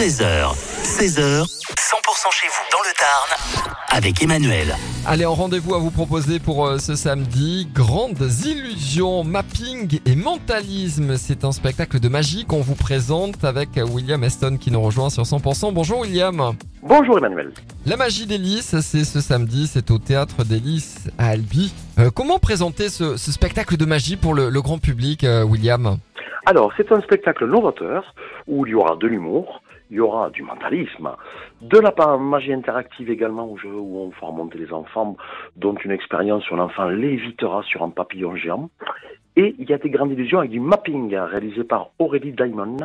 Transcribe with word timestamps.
13h, 0.00 0.54
16h, 0.82 1.42
100% 1.42 2.32
chez 2.32 2.48
vous 2.48 2.64
dans 2.72 2.78
le 2.78 2.94
Tarn 2.98 3.68
avec 3.90 4.22
Emmanuel. 4.22 4.74
Allez, 5.06 5.26
en 5.26 5.34
rendez-vous 5.34 5.74
à 5.74 5.78
vous 5.78 5.90
proposer 5.90 6.38
pour 6.38 6.66
euh, 6.66 6.78
ce 6.78 6.94
samedi. 6.94 7.68
Grandes 7.74 8.30
illusions, 8.46 9.24
mapping 9.24 10.00
et 10.06 10.16
mentalisme. 10.16 11.18
C'est 11.18 11.44
un 11.44 11.52
spectacle 11.52 12.00
de 12.00 12.08
magie 12.08 12.46
qu'on 12.46 12.62
vous 12.62 12.76
présente 12.76 13.44
avec 13.44 13.68
William 13.76 14.24
Aston 14.24 14.56
qui 14.56 14.70
nous 14.70 14.80
rejoint 14.80 15.10
sur 15.10 15.24
100%. 15.24 15.74
Bonjour 15.74 16.00
William. 16.00 16.54
Bonjour 16.82 17.18
Emmanuel. 17.18 17.52
La 17.84 17.98
magie 17.98 18.24
d'Hélice, 18.24 18.80
c'est 18.80 19.04
ce 19.04 19.20
samedi, 19.20 19.66
c'est 19.66 19.90
au 19.90 19.98
théâtre 19.98 20.44
d'Hélice 20.44 21.10
à 21.18 21.26
Albi. 21.26 21.74
Euh, 21.98 22.08
comment 22.08 22.38
présenter 22.38 22.88
ce, 22.88 23.18
ce 23.18 23.32
spectacle 23.32 23.76
de 23.76 23.84
magie 23.84 24.16
pour 24.16 24.32
le, 24.32 24.48
le 24.48 24.62
grand 24.62 24.78
public, 24.78 25.24
euh, 25.24 25.44
William? 25.44 25.98
Alors, 26.46 26.72
c'est 26.76 26.90
un 26.90 27.00
spectacle 27.02 27.44
novateur 27.46 28.14
où 28.46 28.66
il 28.66 28.70
y 28.70 28.74
aura 28.74 28.96
de 28.96 29.06
l'humour, 29.06 29.62
il 29.90 29.96
y 29.96 30.00
aura 30.00 30.30
du 30.30 30.42
mentalisme, 30.42 31.10
de 31.62 31.78
la 31.78 32.16
magie 32.16 32.52
interactive 32.52 33.10
également 33.10 33.46
où 33.46 33.98
on 33.98 34.10
fera 34.12 34.30
monter 34.30 34.58
les 34.58 34.72
enfants, 34.72 35.16
dont 35.56 35.74
une 35.74 35.90
expérience 35.90 36.48
où 36.50 36.56
l'enfant 36.56 36.88
lévitera 36.88 37.62
sur 37.64 37.82
un 37.82 37.90
papillon 37.90 38.36
géant. 38.36 38.70
Et 39.42 39.54
il 39.58 39.70
y 39.70 39.72
a 39.72 39.78
des 39.78 39.88
grandes 39.88 40.12
illusions 40.12 40.38
avec 40.40 40.50
du 40.50 40.60
mapping 40.60 41.14
hein, 41.14 41.24
réalisé 41.24 41.64
par 41.64 41.90
Aurélie 41.98 42.32
Diamond 42.32 42.76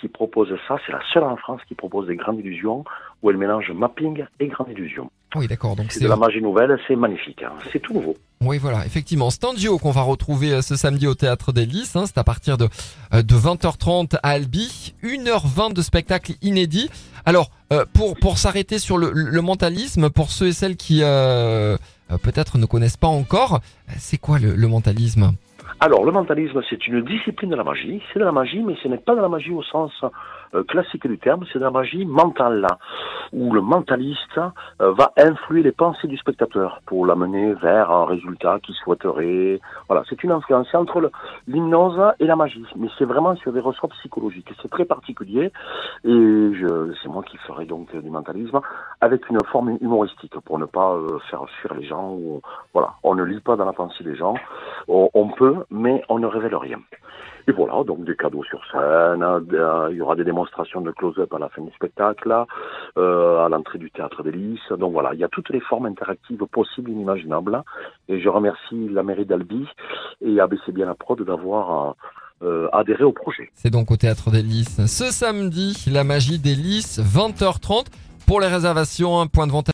qui 0.00 0.06
propose 0.06 0.48
ça. 0.68 0.76
C'est 0.86 0.92
la 0.92 1.00
seule 1.12 1.24
en 1.24 1.36
France 1.36 1.60
qui 1.66 1.74
propose 1.74 2.06
des 2.06 2.14
grandes 2.14 2.38
illusions 2.38 2.84
où 3.22 3.30
elle 3.30 3.36
mélange 3.36 3.72
mapping 3.74 4.24
et 4.38 4.46
grandes 4.46 4.68
illusions. 4.70 5.10
Oui, 5.34 5.48
d'accord. 5.48 5.74
Donc 5.74 5.90
C'est 5.90 6.04
de 6.04 6.08
la 6.08 6.14
magie 6.16 6.40
nouvelle, 6.40 6.78
c'est 6.86 6.94
magnifique. 6.94 7.42
hein. 7.42 7.50
C'est 7.72 7.80
tout 7.80 7.92
nouveau. 7.92 8.14
Oui, 8.40 8.58
voilà, 8.58 8.86
effectivement. 8.86 9.30
Duo 9.58 9.78
qu'on 9.78 9.90
va 9.90 10.02
retrouver 10.02 10.52
euh, 10.52 10.62
ce 10.62 10.76
samedi 10.76 11.08
au 11.08 11.14
théâtre 11.14 11.50
des 11.52 11.66
Lys. 11.66 11.96
hein. 11.96 12.04
C'est 12.06 12.18
à 12.18 12.24
partir 12.24 12.56
de, 12.56 12.68
euh, 13.12 13.22
de 13.22 13.34
20h30 13.34 14.16
à 14.22 14.28
Albi. 14.30 14.94
1h20 15.02 15.72
de 15.72 15.82
spectacle 15.82 16.34
inédit. 16.40 16.88
Alors, 17.24 17.50
euh, 17.72 17.84
pour, 17.94 18.14
pour 18.16 18.38
s'arrêter 18.38 18.78
sur 18.78 18.96
le, 18.96 19.10
le 19.12 19.40
mentalisme, 19.42 20.08
pour 20.10 20.30
ceux 20.30 20.46
et 20.48 20.52
celles 20.52 20.76
qui 20.76 21.00
euh, 21.02 21.76
peut-être 22.22 22.58
ne 22.58 22.66
connaissent 22.66 22.96
pas 22.96 23.08
encore, 23.08 23.60
c'est 23.98 24.18
quoi 24.18 24.38
le, 24.38 24.54
le 24.54 24.68
mentalisme? 24.68 25.32
Alors, 25.78 26.06
le 26.06 26.12
mentalisme, 26.12 26.62
c'est 26.70 26.86
une 26.86 27.02
discipline 27.02 27.50
de 27.50 27.56
la 27.56 27.64
magie. 27.64 28.02
C'est 28.12 28.18
de 28.18 28.24
la 28.24 28.32
magie, 28.32 28.62
mais 28.62 28.76
ce 28.82 28.88
n'est 28.88 28.96
pas 28.96 29.14
de 29.14 29.20
la 29.20 29.28
magie 29.28 29.52
au 29.52 29.62
sens 29.62 29.92
euh, 30.54 30.64
classique 30.64 31.06
du 31.06 31.18
terme, 31.18 31.44
c'est 31.52 31.58
de 31.58 31.64
la 31.64 31.70
magie 31.70 32.06
mentale, 32.06 32.66
où 33.32 33.52
le 33.52 33.60
mentaliste 33.60 34.38
euh, 34.38 34.92
va 34.92 35.12
influer 35.16 35.62
les 35.62 35.72
pensées 35.72 36.08
du 36.08 36.16
spectateur 36.16 36.80
pour 36.86 37.06
l'amener 37.06 37.54
vers 37.54 37.90
un 37.90 38.06
résultat 38.06 38.60
qu'il 38.60 38.74
souhaiterait. 38.74 39.60
Voilà, 39.88 40.02
c'est 40.08 40.22
une 40.22 40.32
influence 40.32 40.72
entre 40.74 41.10
l'hypnose 41.46 42.00
et 42.20 42.26
la 42.26 42.36
magie, 42.36 42.64
mais 42.76 42.88
c'est 42.98 43.04
vraiment 43.04 43.36
sur 43.36 43.52
des 43.52 43.60
ressorts 43.60 43.90
psychologiques. 43.90 44.48
C'est 44.62 44.70
très 44.70 44.84
particulier, 44.84 45.52
et 46.04 46.50
c'est 47.02 47.08
moi 47.08 47.22
qui 47.22 47.36
ferai 47.38 47.64
donc 47.64 47.94
du 47.96 48.10
mentalisme 48.10 48.60
avec 49.00 49.28
une 49.28 49.38
forme 49.52 49.76
humoristique 49.80 50.38
pour 50.44 50.58
ne 50.58 50.66
pas 50.66 50.94
euh, 50.94 51.18
faire 51.30 51.44
fuir 51.60 51.74
les 51.74 51.86
gens. 51.86 52.16
Voilà, 52.72 52.94
on 53.02 53.14
ne 53.14 53.24
lit 53.24 53.40
pas 53.40 53.56
dans 53.56 53.64
la 53.64 53.72
pensée 53.72 54.04
des 54.04 54.16
gens. 54.16 54.34
On 54.88 55.28
peut, 55.28 55.64
mais 55.70 56.02
on 56.08 56.18
ne 56.18 56.26
révèle 56.26 56.54
rien. 56.54 56.78
Et 57.48 57.52
voilà, 57.52 57.84
donc 57.84 58.04
des 58.04 58.16
cadeaux 58.16 58.42
sur 58.42 58.60
scène, 58.72 59.22
euh, 59.22 59.40
des- 59.40 59.92
il 59.92 59.98
y 59.98 60.00
aura 60.00 60.16
des 60.16 60.24
démonstrations 60.24 60.80
de 60.80 60.90
close-up 60.90 61.32
à 61.32 61.38
la 61.38 61.48
fin 61.48 61.62
du 61.62 61.70
spectacle, 61.72 62.34
euh, 62.98 63.44
à 63.44 63.48
l'entrée 63.48 63.78
du 63.78 63.90
théâtre 63.90 64.22
des 64.24 64.32
Lys. 64.32 64.58
Donc 64.78 64.92
voilà, 64.92 65.14
il 65.14 65.20
y 65.20 65.24
a 65.24 65.28
toutes 65.28 65.50
les 65.50 65.60
formes 65.60 65.86
interactives 65.86 66.44
possibles 66.50 66.90
inimaginables. 66.90 67.62
Et 68.08 68.20
je 68.20 68.28
remercie 68.28 68.88
la 68.90 69.02
mairie 69.04 69.26
d'Albi 69.26 69.66
et 70.22 70.40
ABC 70.40 70.72
Bien 70.72 70.86
la 70.86 70.94
Prod 70.94 71.22
d'avoir 71.22 71.96
euh, 72.42 72.46
euh, 72.46 72.68
adhéré 72.72 73.04
au 73.04 73.12
projet. 73.12 73.48
C'est 73.54 73.70
donc 73.70 73.90
au 73.90 73.96
théâtre 73.96 74.30
des 74.30 74.42
Lys. 74.42 74.84
Ce 74.86 75.04
samedi, 75.10 75.86
la 75.90 76.04
magie 76.04 76.38
des 76.38 76.54
Lys, 76.54 76.98
20h30. 77.00 77.86
Pour 78.26 78.40
les 78.40 78.48
réservations, 78.48 79.20
un 79.20 79.28
point 79.28 79.46
de 79.46 79.52
vente 79.52 79.64